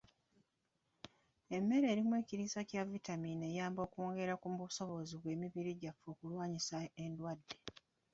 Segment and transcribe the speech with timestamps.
[1.57, 7.55] Emmere erimu ekiriisa kya vitamiini eyamba okwongera ku busobozi bw'emibiri gyaffe okulwanyisa endwadde.